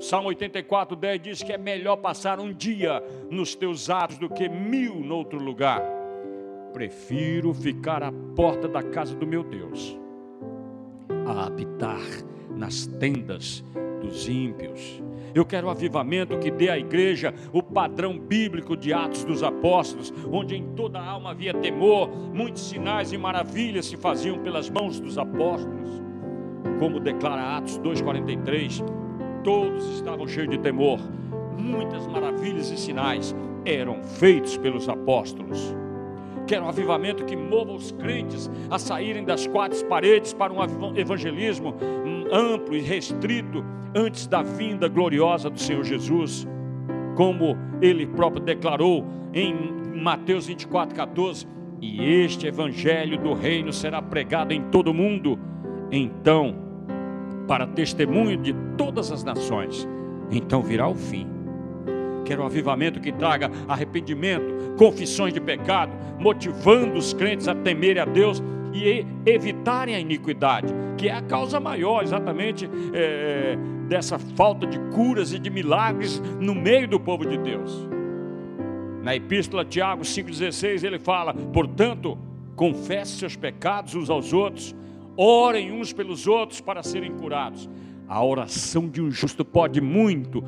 Salmo 0.00 0.28
84, 0.28 0.94
10 0.94 1.20
diz 1.20 1.42
que 1.42 1.52
é 1.52 1.58
melhor 1.58 1.96
passar 1.96 2.38
um 2.38 2.52
dia 2.52 3.02
nos 3.28 3.56
teus 3.56 3.90
atos 3.90 4.16
do 4.16 4.28
que 4.28 4.48
mil 4.48 4.94
noutro 4.96 5.38
lugar. 5.38 5.82
Prefiro 6.72 7.52
ficar 7.52 8.02
à 8.04 8.12
porta 8.36 8.68
da 8.68 8.82
casa 8.82 9.14
do 9.16 9.26
meu 9.26 9.42
Deus, 9.42 9.98
a 11.26 11.46
habitar 11.46 12.00
nas 12.50 12.86
tendas 12.86 13.64
dos 14.00 14.28
ímpios. 14.28 15.02
Eu 15.34 15.44
quero 15.44 15.66
um 15.66 15.70
avivamento 15.70 16.38
que 16.38 16.50
dê 16.50 16.70
à 16.70 16.78
igreja 16.78 17.34
o 17.52 17.62
padrão 17.62 18.16
bíblico 18.18 18.76
de 18.76 18.92
Atos 18.92 19.24
dos 19.24 19.42
Apóstolos, 19.42 20.12
onde 20.30 20.54
em 20.54 20.74
toda 20.74 21.00
a 21.00 21.06
alma 21.06 21.30
havia 21.30 21.52
temor, 21.52 22.08
muitos 22.32 22.68
sinais 22.68 23.12
e 23.12 23.18
maravilhas 23.18 23.86
se 23.86 23.96
faziam 23.96 24.38
pelas 24.38 24.70
mãos 24.70 25.00
dos 25.00 25.18
apóstolos. 25.18 26.02
Como 26.78 27.00
declara 27.00 27.56
Atos 27.56 27.78
2,43, 27.78 28.82
todos 29.42 29.84
estavam 29.94 30.26
cheios 30.26 30.50
de 30.50 30.58
temor. 30.58 30.98
Muitas 31.58 32.06
maravilhas 32.06 32.70
e 32.70 32.76
sinais 32.76 33.34
eram 33.64 34.02
feitos 34.02 34.56
pelos 34.56 34.88
apóstolos. 34.88 35.74
Quero 36.46 36.64
um 36.64 36.68
avivamento 36.68 37.24
que 37.24 37.36
mova 37.36 37.72
os 37.72 37.92
crentes 37.92 38.50
a 38.70 38.78
saírem 38.78 39.24
das 39.24 39.46
quatro 39.46 39.84
paredes 39.86 40.32
para 40.32 40.52
um 40.52 40.96
evangelismo 40.96 41.74
amplo 42.32 42.74
e 42.74 42.80
restrito 42.80 43.62
antes 43.94 44.26
da 44.26 44.42
vinda 44.42 44.88
gloriosa 44.88 45.50
do 45.50 45.60
Senhor 45.60 45.84
Jesus, 45.84 46.46
como 47.16 47.56
ele 47.82 48.06
próprio 48.06 48.42
declarou 48.42 49.04
em 49.34 49.54
Mateus 49.94 50.46
24, 50.46 50.94
14: 50.94 51.46
E 51.80 52.02
este 52.02 52.46
evangelho 52.46 53.18
do 53.18 53.34
reino 53.34 53.72
será 53.72 54.00
pregado 54.00 54.52
em 54.52 54.62
todo 54.70 54.88
o 54.88 54.94
mundo. 54.94 55.38
Então, 55.90 56.67
para 57.48 57.66
testemunho 57.66 58.36
de 58.36 58.54
todas 58.76 59.10
as 59.10 59.24
nações. 59.24 59.88
Então 60.30 60.62
virá 60.62 60.86
o 60.86 60.94
fim. 60.94 61.26
Quero 62.24 62.42
um 62.42 62.46
avivamento 62.46 63.00
que 63.00 63.10
traga 63.10 63.50
arrependimento, 63.66 64.76
confissões 64.76 65.32
de 65.32 65.40
pecado, 65.40 65.90
motivando 66.20 66.98
os 66.98 67.14
crentes 67.14 67.48
a 67.48 67.54
temerem 67.54 68.02
a 68.02 68.04
Deus 68.04 68.42
e 68.74 69.06
evitarem 69.24 69.94
a 69.94 69.98
iniquidade, 69.98 70.74
que 70.98 71.08
é 71.08 71.14
a 71.14 71.22
causa 71.22 71.58
maior, 71.58 72.02
exatamente, 72.02 72.68
é, 72.92 73.56
dessa 73.88 74.18
falta 74.18 74.66
de 74.66 74.78
curas 74.94 75.32
e 75.32 75.38
de 75.38 75.48
milagres 75.48 76.20
no 76.38 76.54
meio 76.54 76.86
do 76.86 77.00
povo 77.00 77.24
de 77.24 77.38
Deus. 77.38 77.88
Na 79.02 79.16
epístola 79.16 79.64
Tiago 79.64 80.02
5,16 80.02 80.84
ele 80.84 80.98
fala: 80.98 81.32
portanto, 81.32 82.18
confesse 82.54 83.12
seus 83.12 83.36
pecados 83.36 83.94
uns 83.94 84.10
aos 84.10 84.34
outros 84.34 84.76
orem 85.18 85.72
uns 85.72 85.92
pelos 85.92 86.28
outros 86.28 86.60
para 86.60 86.80
serem 86.84 87.12
curados. 87.16 87.68
A 88.06 88.24
oração 88.24 88.88
de 88.88 89.02
um 89.02 89.10
justo 89.10 89.44
pode 89.44 89.80
muito, 89.80 90.44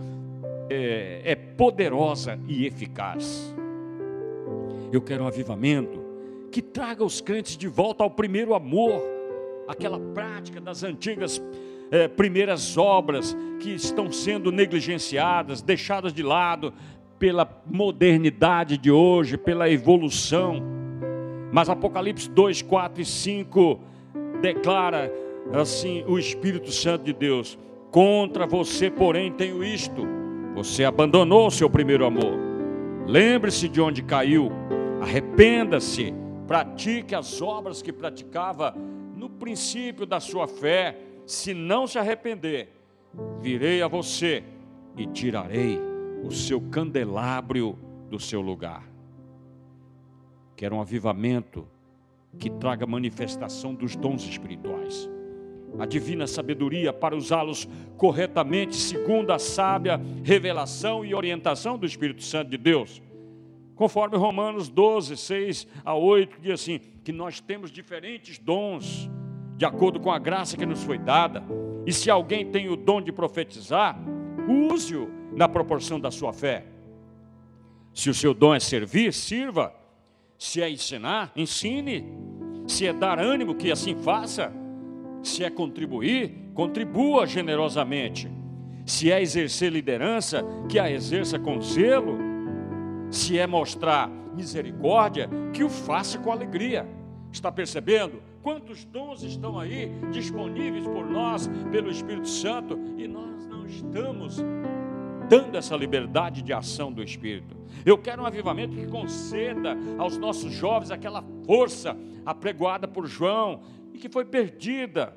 é, 0.71 1.23
é 1.25 1.35
poderosa 1.35 2.39
e 2.47 2.65
eficaz. 2.65 3.53
Eu 4.93 5.03
quero 5.03 5.25
um 5.25 5.27
avivamento 5.27 6.00
que 6.53 6.62
traga 6.62 7.05
os 7.05 7.21
crentes 7.21 7.57
de 7.57 7.67
volta 7.67 8.05
ao 8.05 8.11
primeiro 8.11 8.55
amor, 8.55 9.03
aquela 9.69 9.99
prática 9.99 10.61
das 10.61 10.85
antigas 10.85 11.43
é, 11.91 12.07
primeiras 12.07 12.77
obras 12.77 13.37
que 13.59 13.71
estão 13.71 14.11
sendo 14.12 14.53
negligenciadas, 14.53 15.61
deixadas 15.61 16.12
de 16.12 16.23
lado 16.23 16.73
pela 17.19 17.62
modernidade 17.67 18.79
de 18.79 18.91
hoje, 18.91 19.37
pela 19.37 19.69
evolução. 19.69 20.62
Mas 21.53 21.69
Apocalipse 21.69 22.31
2, 22.31 22.62
4 22.62 23.03
e 23.03 23.05
5 23.05 23.89
declara 24.40 25.12
assim 25.52 26.04
o 26.06 26.18
Espírito 26.18 26.73
Santo 26.73 27.04
de 27.04 27.12
Deus: 27.12 27.59
Contra 27.90 28.47
você, 28.47 28.90
porém, 28.90 29.32
tenho 29.32 29.62
isto: 29.62 30.06
você 30.54 30.85
abandonou 30.85 31.47
o 31.47 31.50
seu 31.50 31.68
primeiro 31.68 32.04
amor. 32.04 32.38
Lembre-se 33.06 33.68
de 33.68 33.80
onde 33.80 34.02
caiu, 34.02 34.50
arrependa-se, 35.00 36.14
pratique 36.47 37.14
as 37.14 37.40
obras 37.40 37.82
que 37.82 37.92
praticava 37.92 38.75
no 39.16 39.28
princípio 39.28 40.06
da 40.06 40.20
sua 40.20 40.47
fé. 40.47 40.97
Se 41.26 41.54
não 41.54 41.87
se 41.87 41.99
arrepender, 41.99 42.73
virei 43.40 43.82
a 43.82 43.88
você 43.88 44.42
e 44.97 45.06
tirarei 45.06 45.78
o 46.25 46.30
seu 46.30 46.61
candelabro 46.61 47.78
do 48.09 48.18
seu 48.18 48.40
lugar. 48.40 48.85
Quero 50.56 50.76
um 50.76 50.80
avivamento 50.80 51.66
que 52.39 52.51
traga 52.51 52.87
manifestação 52.87 53.75
dos 53.75 53.97
dons 53.97 54.25
espirituais. 54.25 55.09
A 55.79 55.87
divina 55.87 56.27
sabedoria 56.27 56.93
para 56.93 57.17
usá-los 57.17 57.69
corretamente, 57.97 58.77
segundo 58.77 59.33
a 59.33 59.39
sábia 59.39 60.01
revelação 60.25 61.05
e 61.05 61.15
orientação 61.15 61.79
do 61.79 61.87
Espírito 61.87 62.23
Santo 62.23 62.51
de 62.51 62.57
Deus. 62.57 63.01
Conforme 63.75 64.17
Romanos 64.17 64.69
12, 64.69 65.17
6 65.17 65.67
a 65.85 65.95
8, 65.95 66.41
diz 66.41 66.53
assim: 66.53 66.81
que 67.03 67.13
nós 67.13 67.41
temos 67.41 67.71
diferentes 67.71 68.39
dons, 68.39 69.11
de 69.57 69.65
acordo 69.65 70.01
com 70.01 70.11
a 70.11 70.19
graça 70.19 70.57
que 70.57 70.67
nos 70.67 70.83
foi 70.83 70.99
dada. 70.99 71.43
E 71.87 71.93
se 71.93 72.11
alguém 72.11 72.51
tem 72.51 72.69
o 72.69 72.77
dom 72.77 73.01
de 73.01 73.11
profetizar, 73.11 73.99
use-o 74.49 75.09
na 75.35 75.49
proporção 75.49 75.99
da 75.99 76.11
sua 76.11 76.33
fé. 76.33 76.67
Se 77.95 78.11
o 78.11 78.15
seu 78.15 78.35
dom 78.35 78.55
é 78.55 78.61
servir, 78.61 79.13
sirva 79.13 79.75
Se 80.40 80.62
é 80.62 80.70
ensinar, 80.70 81.30
ensine. 81.37 82.02
Se 82.66 82.87
é 82.87 82.94
dar 82.94 83.18
ânimo, 83.18 83.54
que 83.54 83.70
assim 83.70 83.94
faça. 83.94 84.50
Se 85.23 85.44
é 85.44 85.50
contribuir, 85.50 86.50
contribua 86.54 87.26
generosamente. 87.26 88.26
Se 88.87 89.12
é 89.12 89.20
exercer 89.20 89.70
liderança, 89.70 90.42
que 90.66 90.78
a 90.78 90.90
exerça 90.90 91.38
com 91.38 91.61
zelo. 91.61 92.16
Se 93.11 93.38
é 93.38 93.47
mostrar 93.47 94.09
misericórdia, 94.35 95.28
que 95.52 95.62
o 95.62 95.68
faça 95.68 96.18
com 96.18 96.32
alegria. 96.32 96.88
Está 97.30 97.52
percebendo? 97.52 98.23
Quantos 98.42 98.87
dons 98.87 99.23
estão 99.23 99.59
aí 99.59 99.92
disponíveis 100.11 100.87
por 100.87 101.04
nós, 101.04 101.50
pelo 101.70 101.90
Espírito 101.90 102.28
Santo, 102.28 102.80
e 102.97 103.06
nós 103.06 103.47
não 103.47 103.66
estamos 103.66 104.42
dando 105.31 105.57
essa 105.57 105.77
liberdade 105.77 106.43
de 106.43 106.53
ação 106.53 106.93
do 106.93 107.01
Espírito. 107.01 107.57
Eu 107.87 107.97
quero 107.97 108.23
um 108.23 108.27
avivamento 108.27 108.75
que 108.75 108.85
conceda 108.89 109.79
aos 109.97 110.19
nossos 110.19 110.53
jovens 110.53 110.91
aquela 110.91 111.23
força 111.47 111.97
apregoada 112.27 112.89
por 112.89 113.07
João 113.07 113.61
e 113.95 113.99
que 113.99 114.09
foi 114.09 114.25
perdida 114.25 115.17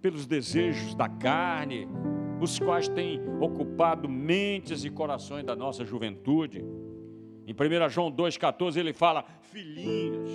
pelos 0.00 0.26
desejos 0.26 0.94
da 0.94 1.08
carne, 1.08 1.88
os 2.40 2.56
quais 2.60 2.86
têm 2.86 3.20
ocupado 3.40 4.08
mentes 4.08 4.84
e 4.84 4.90
corações 4.90 5.44
da 5.44 5.56
nossa 5.56 5.84
juventude. 5.84 6.64
Em 7.44 7.52
1 7.52 7.88
João 7.88 8.12
2,14 8.12 8.76
ele 8.76 8.92
fala: 8.92 9.24
Filhinhos, 9.50 10.30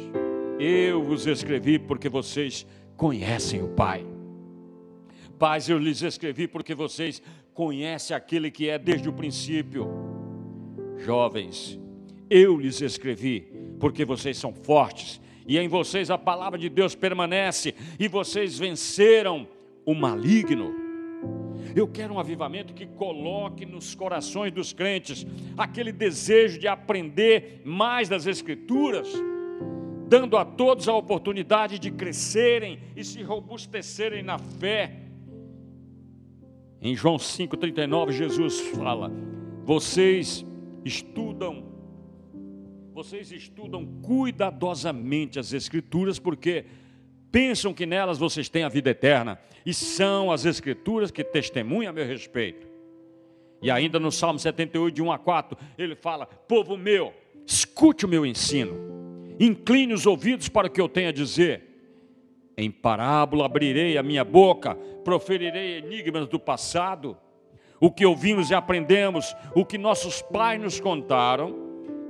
eu 0.60 1.02
vos 1.02 1.26
escrevi 1.28 1.80
porque 1.80 2.10
vocês 2.10 2.68
conhecem 2.98 3.64
o 3.64 3.70
Pai. 3.70 4.06
Pais, 5.40 5.70
eu 5.70 5.78
lhes 5.78 6.02
escrevi 6.02 6.48
porque 6.48 6.76
vocês 6.76 7.22
conhecem 7.54 8.16
aquele 8.16 8.50
que 8.50 8.70
é 8.70 8.78
desde 8.78 9.08
o 9.08 9.14
princípio. 9.14 9.88
Jovens, 10.98 11.80
eu 12.30 12.58
lhes 12.58 12.82
escrevi 12.82 13.48
porque 13.80 14.06
vocês 14.06 14.38
são 14.38 14.54
fortes 14.54 15.20
e 15.48 15.58
em 15.58 15.68
vocês 15.68 16.10
a 16.10 16.18
palavra 16.18 16.58
de 16.58 16.70
Deus 16.70 16.96
permanece 16.96 17.76
e 18.00 18.08
vocês 18.08 18.58
venceram 18.58 19.48
o 19.86 19.94
maligno. 19.94 20.74
Eu 21.76 21.88
quero 21.88 22.14
um 22.14 22.20
avivamento 22.20 22.74
que 22.74 22.86
coloque 22.86 23.66
nos 23.66 23.96
corações 23.96 24.52
dos 24.52 24.74
crentes 24.74 25.26
aquele 25.58 25.92
desejo 25.92 26.60
de 26.60 26.68
aprender 26.68 27.62
mais 27.66 28.08
das 28.08 28.28
Escrituras, 28.28 29.10
dando 30.08 30.38
a 30.38 30.46
todos 30.46 30.88
a 30.88 30.94
oportunidade 30.94 31.80
de 31.80 31.90
crescerem 31.90 32.80
e 32.96 33.04
se 33.04 33.24
robustecerem 33.24 34.22
na 34.22 34.38
fé. 34.38 35.03
Em 36.84 36.98
João 36.98 37.16
5,39, 37.16 38.12
Jesus 38.12 38.60
fala: 38.60 39.10
Vocês 39.64 40.46
estudam, 40.84 41.64
vocês 42.94 43.32
estudam 43.32 43.86
cuidadosamente 44.02 45.40
as 45.40 45.54
Escrituras, 45.54 46.20
porque 46.20 46.66
pensam 47.32 47.74
que 47.74 47.86
nelas 47.86 48.18
vocês 48.18 48.50
têm 48.50 48.66
a 48.66 48.70
vida 48.70 48.90
eterna, 48.90 49.40
e 49.66 49.74
são 49.74 50.30
as 50.30 50.44
Escrituras 50.44 51.10
que 51.10 51.24
testemunham 51.24 51.90
a 51.90 51.94
meu 51.94 52.06
respeito. 52.06 52.68
E 53.62 53.72
ainda 53.72 53.98
no 53.98 54.12
Salmo 54.12 54.38
78, 54.38 54.94
de 54.94 55.02
1 55.02 55.10
a 55.10 55.18
4, 55.18 55.58
ele 55.78 55.96
fala: 55.96 56.26
Povo 56.26 56.76
meu, 56.76 57.14
escute 57.48 58.06
o 58.06 58.10
meu 58.10 58.26
ensino, 58.26 58.76
incline 59.40 59.94
os 59.94 60.06
ouvidos 60.06 60.50
para 60.50 60.68
o 60.68 60.70
que 60.70 60.82
eu 60.82 60.90
tenho 60.90 61.08
a 61.08 61.14
dizer. 61.14 61.73
Em 62.58 62.70
parábola 62.70 63.46
abrirei 63.46 63.98
a 63.98 64.04
minha 64.04 64.24
boca, 64.24 64.76
proferirei 65.04 65.78
enigmas 65.78 66.28
do 66.28 66.40
passado. 66.40 67.18
O 67.80 67.92
que 67.92 68.06
ouvimos 68.06 68.50
e 68.50 68.56
aprendemos, 68.56 69.36
o 69.56 69.66
que 69.66 69.78
nossos 69.78 70.22
pais 70.22 70.62
nos 70.62 70.80
contaram, 70.80 71.56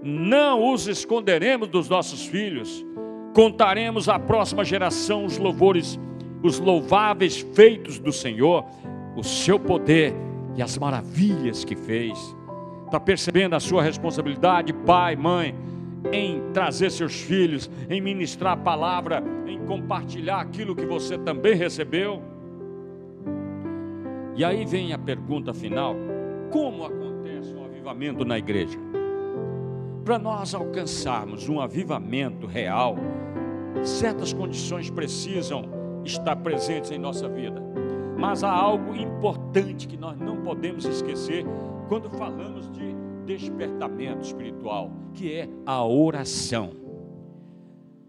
não 0.03 0.71
os 0.71 0.87
esconderemos 0.87 1.67
dos 1.69 1.89
nossos 1.89 2.25
filhos 2.25 2.85
contaremos 3.33 4.07
à 4.07 4.19
próxima 4.19 4.63
geração 4.63 5.25
os 5.25 5.37
louvores, 5.37 5.99
os 6.41 6.59
louváveis 6.59 7.39
feitos 7.53 7.99
do 7.99 8.11
Senhor, 8.11 8.63
o 9.15 9.23
seu 9.23 9.59
poder 9.59 10.13
e 10.55 10.61
as 10.61 10.77
maravilhas 10.77 11.65
que 11.65 11.75
fez. 11.75 12.17
Está 12.85 12.99
percebendo 12.99 13.55
a 13.55 13.59
sua 13.59 13.81
responsabilidade, 13.81 14.71
pai, 14.71 15.15
mãe, 15.15 15.55
em 16.11 16.43
trazer 16.53 16.91
seus 16.91 17.21
filhos, 17.21 17.69
em 17.89 17.99
ministrar 17.99 18.53
a 18.53 18.57
palavra, 18.57 19.23
compartilhar 19.63 20.39
aquilo 20.39 20.75
que 20.75 20.85
você 20.85 21.17
também 21.17 21.55
recebeu? 21.55 22.21
E 24.35 24.43
aí 24.43 24.65
vem 24.65 24.93
a 24.93 24.97
pergunta 24.97 25.53
final: 25.53 25.95
como 26.51 26.85
acontece 26.85 27.53
um 27.53 27.63
avivamento 27.63 28.25
na 28.25 28.37
igreja? 28.37 28.77
Para 30.03 30.19
nós 30.19 30.53
alcançarmos 30.53 31.47
um 31.47 31.61
avivamento 31.61 32.45
real, 32.45 32.97
certas 33.83 34.33
condições 34.33 34.89
precisam 34.89 35.63
estar 36.03 36.35
presentes 36.37 36.91
em 36.91 36.99
nossa 36.99 37.29
vida. 37.29 37.61
Mas 38.17 38.43
há 38.43 38.51
algo 38.51 38.95
importante 38.95 39.87
que 39.87 39.97
nós 39.97 40.19
não 40.19 40.37
podemos 40.37 40.85
esquecer 40.85 41.45
quando 41.87 42.09
falamos 42.09 42.69
de 42.71 42.93
despertamento 43.25 44.21
espiritual, 44.21 44.91
que 45.13 45.33
é 45.33 45.49
a 45.65 45.85
oração. 45.85 46.82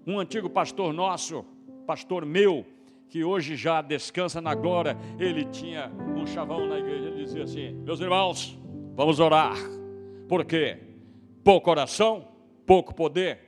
Um 0.06 0.18
antigo 0.18 0.50
pastor 0.50 0.92
nosso, 0.92 1.44
pastor 1.86 2.26
meu, 2.26 2.66
que 3.08 3.24
hoje 3.24 3.56
já 3.56 3.80
descansa 3.80 4.40
na 4.40 4.54
glória, 4.54 4.96
ele 5.18 5.44
tinha 5.46 5.90
um 6.16 6.26
chavão 6.26 6.66
na 6.66 6.78
igreja, 6.78 7.08
ele 7.08 7.24
dizia 7.24 7.44
assim: 7.44 7.72
Meus 7.84 8.00
irmãos, 8.00 8.58
vamos 8.94 9.18
orar. 9.18 9.56
Por 10.28 10.44
quê? 10.44 10.78
Pouca 11.42 11.70
oração, 11.70 12.28
pouco 12.66 12.94
poder. 12.94 13.38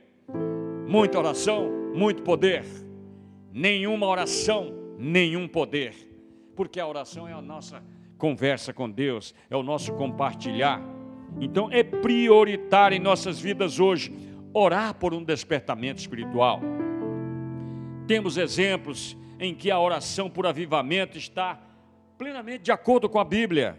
Muita 0.87 1.19
oração, 1.19 1.69
muito 1.93 2.23
poder. 2.23 2.63
Nenhuma 3.51 4.07
oração, 4.07 4.73
nenhum 4.97 5.47
poder. 5.47 5.93
Porque 6.55 6.79
a 6.79 6.87
oração 6.87 7.27
é 7.27 7.33
a 7.33 7.41
nossa 7.41 7.83
conversa 8.17 8.73
com 8.73 8.89
Deus, 8.89 9.33
é 9.49 9.55
o 9.55 9.61
nosso 9.61 9.93
compartilhar. 9.93 10.81
Então 11.39 11.69
é 11.71 11.83
prioritário 11.83 12.95
em 12.95 12.99
nossas 12.99 13.39
vidas 13.39 13.79
hoje 13.79 14.11
orar 14.53 14.93
por 14.93 15.13
um 15.13 15.23
despertamento 15.23 15.99
espiritual. 15.99 16.61
Temos 18.07 18.37
exemplos 18.37 19.17
em 19.39 19.53
que 19.53 19.69
a 19.69 19.79
oração 19.79 20.29
por 20.29 20.47
avivamento 20.47 21.17
está 21.17 21.59
plenamente 22.17 22.63
de 22.63 22.71
acordo 22.71 23.07
com 23.07 23.19
a 23.19 23.23
Bíblia. 23.23 23.77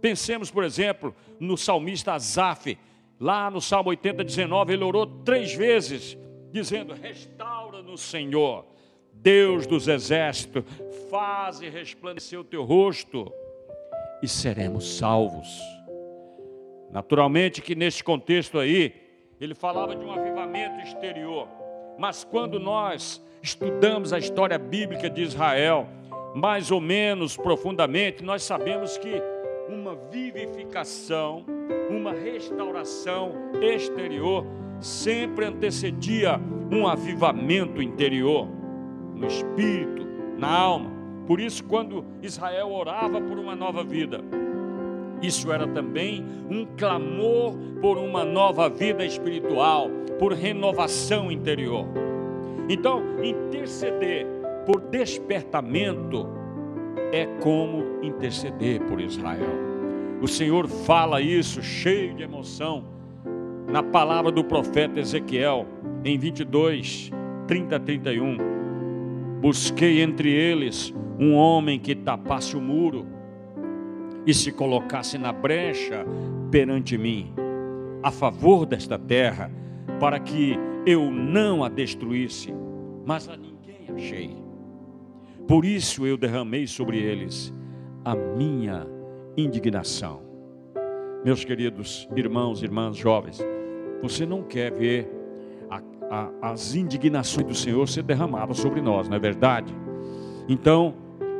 Pensemos, 0.00 0.50
por 0.50 0.64
exemplo, 0.64 1.14
no 1.38 1.56
salmista 1.56 2.14
Asaf, 2.14 2.78
Lá 3.22 3.48
no 3.48 3.60
Salmo 3.60 3.90
80, 3.90 4.24
19, 4.24 4.72
ele 4.72 4.82
orou 4.82 5.06
três 5.06 5.54
vezes, 5.54 6.18
dizendo: 6.50 6.92
Restaura-nos, 6.92 8.00
Senhor, 8.00 8.66
Deus 9.12 9.64
dos 9.64 9.86
exércitos, 9.86 10.64
faze 11.08 11.68
resplandecer 11.68 12.40
o 12.40 12.42
teu 12.42 12.64
rosto 12.64 13.32
e 14.20 14.26
seremos 14.26 14.96
salvos. 14.96 15.46
Naturalmente 16.90 17.62
que 17.62 17.76
neste 17.76 18.02
contexto 18.02 18.58
aí, 18.58 18.92
ele 19.44 19.54
falava 19.56 19.96
de 19.96 20.04
um 20.04 20.12
avivamento 20.12 20.80
exterior, 20.80 21.48
mas 21.98 22.22
quando 22.22 22.60
nós 22.60 23.20
estudamos 23.42 24.12
a 24.12 24.18
história 24.18 24.56
bíblica 24.56 25.10
de 25.10 25.20
Israel, 25.22 25.88
mais 26.32 26.70
ou 26.70 26.80
menos 26.80 27.36
profundamente, 27.36 28.22
nós 28.22 28.44
sabemos 28.44 28.96
que 28.96 29.20
uma 29.68 29.96
vivificação, 29.96 31.44
uma 31.90 32.12
restauração 32.12 33.32
exterior 33.60 34.46
sempre 34.80 35.44
antecedia 35.44 36.40
um 36.70 36.86
avivamento 36.86 37.82
interior, 37.82 38.46
no 39.16 39.26
espírito, 39.26 40.06
na 40.38 40.50
alma. 40.50 40.90
Por 41.26 41.40
isso, 41.40 41.64
quando 41.64 42.04
Israel 42.22 42.70
orava 42.70 43.20
por 43.20 43.38
uma 43.38 43.56
nova 43.56 43.82
vida, 43.82 44.20
isso 45.22 45.52
era 45.52 45.66
também 45.66 46.24
um 46.50 46.66
clamor 46.76 47.54
por 47.80 47.96
uma 47.96 48.24
nova 48.24 48.68
vida 48.68 49.04
espiritual, 49.04 49.88
por 50.18 50.32
renovação 50.32 51.30
interior. 51.30 51.86
Então, 52.68 53.02
interceder 53.22 54.26
por 54.66 54.80
despertamento 54.80 56.26
é 57.12 57.26
como 57.40 58.02
interceder 58.02 58.80
por 58.82 59.00
Israel. 59.00 59.72
O 60.20 60.28
Senhor 60.28 60.68
fala 60.68 61.20
isso 61.20 61.62
cheio 61.62 62.14
de 62.14 62.22
emoção 62.22 62.84
na 63.68 63.82
palavra 63.82 64.30
do 64.30 64.44
profeta 64.44 65.00
Ezequiel, 65.00 65.66
em 66.04 66.18
22, 66.18 67.10
30 67.46 67.76
a 67.76 67.80
31. 67.80 68.36
Busquei 69.40 70.00
entre 70.00 70.30
eles 70.30 70.94
um 71.18 71.34
homem 71.34 71.78
que 71.78 71.94
tapasse 71.94 72.56
o 72.56 72.60
muro 72.60 73.06
e 74.26 74.32
se 74.32 74.52
colocasse 74.52 75.18
na 75.18 75.32
brecha 75.32 76.04
perante 76.50 76.96
mim, 76.96 77.32
a 78.02 78.10
favor 78.10 78.66
desta 78.66 78.98
terra, 78.98 79.50
para 79.98 80.18
que 80.18 80.56
eu 80.86 81.10
não 81.10 81.64
a 81.64 81.68
destruísse, 81.68 82.52
mas 83.04 83.28
a 83.28 83.36
ninguém 83.36 83.88
achei. 83.94 84.36
Por 85.46 85.64
isso 85.64 86.06
eu 86.06 86.16
derramei 86.16 86.66
sobre 86.66 86.98
eles 86.98 87.52
a 88.04 88.14
minha 88.14 88.86
indignação. 89.36 90.22
Meus 91.24 91.44
queridos 91.44 92.08
irmãos, 92.16 92.62
irmãs, 92.62 92.96
jovens, 92.96 93.40
você 94.02 94.26
não 94.26 94.42
quer 94.42 94.72
ver 94.72 95.08
a, 96.12 96.30
as 96.42 96.74
indignações 96.74 97.46
do 97.46 97.54
Senhor 97.54 97.88
ser 97.88 98.02
derramadas 98.02 98.58
sobre 98.58 98.82
nós, 98.82 99.08
não 99.08 99.16
é 99.16 99.20
verdade? 99.20 99.74
Então, 100.46 100.94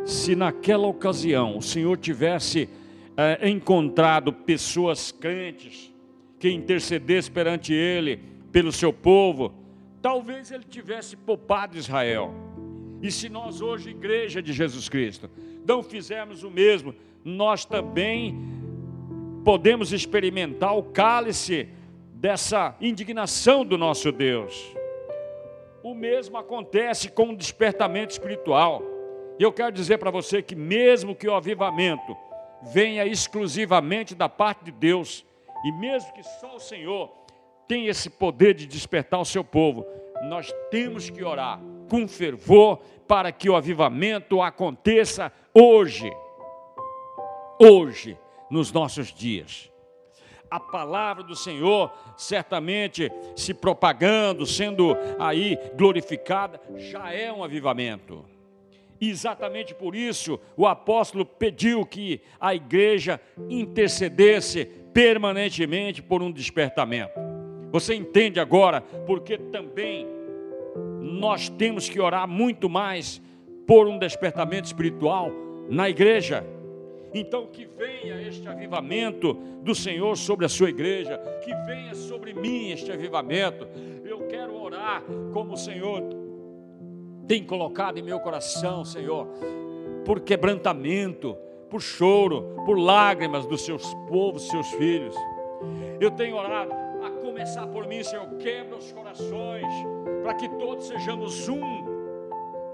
se 0.04 0.34
naquela 0.34 0.86
ocasião 0.86 1.56
o 1.56 1.62
Senhor 1.62 1.96
tivesse 1.96 2.68
é, 3.16 3.48
encontrado 3.48 4.32
pessoas 4.32 5.12
crentes 5.12 5.92
que 6.38 6.50
intercedessem 6.50 7.32
perante 7.32 7.72
Ele, 7.72 8.20
pelo 8.50 8.72
seu 8.72 8.92
povo, 8.92 9.54
talvez 10.00 10.50
Ele 10.50 10.64
tivesse 10.64 11.16
poupado 11.16 11.78
Israel. 11.78 12.34
E 13.00 13.10
se 13.10 13.28
nós 13.28 13.60
hoje, 13.60 13.90
igreja 13.90 14.42
de 14.42 14.52
Jesus 14.52 14.88
Cristo, 14.88 15.30
não 15.66 15.82
fizermos 15.82 16.42
o 16.42 16.50
mesmo, 16.50 16.94
nós 17.24 17.64
também 17.64 18.36
podemos 19.44 19.92
experimentar 19.92 20.76
o 20.76 20.82
cálice 20.82 21.68
dessa 22.14 22.76
indignação 22.80 23.64
do 23.64 23.76
nosso 23.76 24.12
Deus. 24.12 24.72
O 25.82 25.94
mesmo 25.94 26.36
acontece 26.36 27.10
com 27.10 27.30
o 27.30 27.36
despertamento 27.36 28.12
espiritual. 28.12 28.82
E 29.38 29.42
eu 29.42 29.52
quero 29.52 29.72
dizer 29.72 29.98
para 29.98 30.10
você 30.10 30.42
que, 30.42 30.54
mesmo 30.54 31.14
que 31.14 31.28
o 31.28 31.34
avivamento 31.34 32.16
venha 32.62 33.04
exclusivamente 33.06 34.14
da 34.14 34.28
parte 34.28 34.64
de 34.64 34.70
Deus, 34.72 35.24
e 35.64 35.72
mesmo 35.72 36.12
que 36.12 36.22
só 36.22 36.56
o 36.56 36.60
Senhor 36.60 37.10
tenha 37.66 37.90
esse 37.90 38.10
poder 38.10 38.54
de 38.54 38.66
despertar 38.66 39.20
o 39.20 39.24
seu 39.24 39.42
povo, 39.42 39.86
nós 40.22 40.52
temos 40.70 41.10
que 41.10 41.24
orar 41.24 41.60
com 41.88 42.06
fervor 42.06 42.78
para 43.08 43.32
que 43.32 43.50
o 43.50 43.56
avivamento 43.56 44.40
aconteça 44.40 45.32
hoje. 45.52 46.10
Hoje, 47.58 48.18
nos 48.50 48.72
nossos 48.72 49.12
dias. 49.12 49.70
A 50.50 50.60
palavra 50.60 51.22
do 51.22 51.34
Senhor 51.34 51.90
certamente 52.16 53.10
se 53.34 53.54
propagando, 53.54 54.44
sendo 54.44 54.94
aí 55.18 55.58
glorificada, 55.74 56.60
já 56.76 57.10
é 57.12 57.32
um 57.32 57.42
avivamento. 57.42 58.31
E 59.02 59.10
exatamente 59.10 59.74
por 59.74 59.96
isso 59.96 60.38
o 60.56 60.64
apóstolo 60.64 61.26
pediu 61.26 61.84
que 61.84 62.20
a 62.38 62.54
igreja 62.54 63.20
intercedesse 63.50 64.64
permanentemente 64.94 66.00
por 66.00 66.22
um 66.22 66.30
despertamento. 66.30 67.18
Você 67.72 67.96
entende 67.96 68.38
agora 68.38 68.80
porque 69.04 69.36
também 69.36 70.06
nós 71.00 71.48
temos 71.48 71.88
que 71.88 72.00
orar 72.00 72.28
muito 72.28 72.68
mais 72.68 73.20
por 73.66 73.88
um 73.88 73.98
despertamento 73.98 74.66
espiritual 74.66 75.32
na 75.68 75.90
igreja. 75.90 76.46
Então, 77.12 77.48
que 77.48 77.66
venha 77.66 78.22
este 78.22 78.46
avivamento 78.46 79.34
do 79.64 79.74
Senhor 79.74 80.16
sobre 80.16 80.46
a 80.46 80.48
sua 80.48 80.70
igreja, 80.70 81.18
que 81.42 81.52
venha 81.66 81.92
sobre 81.96 82.32
mim 82.34 82.70
este 82.70 82.92
avivamento. 82.92 83.66
Eu 84.04 84.28
quero 84.28 84.54
orar 84.54 85.02
como 85.32 85.54
o 85.54 85.56
Senhor 85.56 86.21
tem 87.32 87.42
colocado 87.42 87.96
em 87.96 88.02
meu 88.02 88.20
coração, 88.20 88.84
Senhor, 88.84 89.26
por 90.04 90.20
quebrantamento, 90.20 91.34
por 91.70 91.80
choro, 91.80 92.54
por 92.66 92.78
lágrimas 92.78 93.46
dos 93.46 93.64
seus 93.64 93.94
povos, 94.06 94.48
seus 94.48 94.68
filhos. 94.72 95.16
Eu 95.98 96.10
tenho 96.10 96.36
orado, 96.36 96.70
a 97.02 97.08
começar 97.22 97.66
por 97.68 97.86
mim, 97.86 98.02
Senhor, 98.02 98.28
quebra 98.36 98.76
os 98.76 98.92
corações, 98.92 99.66
para 100.22 100.34
que 100.34 100.46
todos 100.46 100.86
sejamos 100.86 101.48
um 101.48 101.62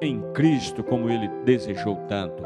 em 0.00 0.20
Cristo, 0.32 0.82
como 0.82 1.08
Ele 1.08 1.28
desejou 1.44 1.94
tanto. 2.08 2.42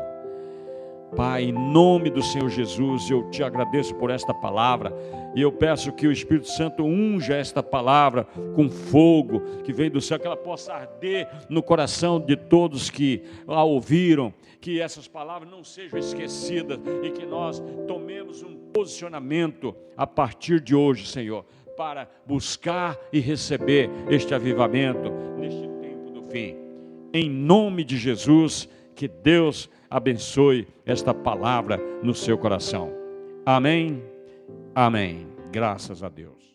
Pai, 1.16 1.44
em 1.44 1.53
nome 1.53 2.09
do 2.09 2.22
Senhor 2.22 2.48
Jesus, 2.48 3.11
eu 3.11 3.29
te 3.31 3.42
agradeço 3.42 3.94
por 3.96 4.11
esta 4.11 4.33
palavra 4.33 4.92
e 5.35 5.42
eu 5.42 5.53
peço 5.53 5.92
que 5.92 6.07
o 6.07 6.12
Espírito 6.12 6.48
Santo 6.48 6.83
unja 6.85 7.35
esta 7.35 7.62
palavra 7.62 8.25
com 8.55 8.70
fogo 8.70 9.40
que 9.62 9.75
vem 9.75 9.90
do 9.90 10.01
céu, 10.01 10.18
que 10.18 10.27
ela 10.27 10.37
possa 10.37 10.72
arder 10.72 11.29
no 11.51 11.62
coração 11.62 12.18
de 12.18 12.35
todos 12.35 12.88
que 12.88 13.22
a 13.46 13.62
ouviram, 13.62 14.33
que 14.59 14.81
essas 14.81 15.07
palavras 15.07 15.51
não 15.51 15.62
sejam 15.62 15.98
esquecidas 15.98 16.79
e 17.03 17.11
que 17.11 17.27
nós 17.27 17.62
tomemos 17.87 18.42
um 18.42 18.57
posicionamento 18.72 19.75
a 19.94 20.07
partir 20.07 20.61
de 20.61 20.75
hoje, 20.75 21.07
Senhor, 21.07 21.44
para 21.77 22.09
buscar 22.27 22.98
e 23.12 23.20
receber 23.20 23.90
este 24.09 24.35
avivamento 24.35 25.11
neste 25.38 25.68
tempo 25.81 26.11
do 26.11 26.22
fim. 26.22 26.57
Em 27.12 27.29
nome 27.29 27.85
de 27.85 27.98
Jesus, 27.98 28.66
que 28.94 29.09
Deus 29.09 29.68
abençoe 29.90 30.66
esta 30.87 31.12
palavra 31.12 31.78
no 32.02 32.14
seu 32.14 32.38
coração. 32.38 32.92
Amém. 33.44 34.02
Amém. 34.74 35.26
Graças 35.50 36.02
a 36.02 36.09
Deus. 36.09 36.52